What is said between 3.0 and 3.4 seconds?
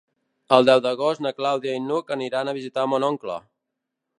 oncle.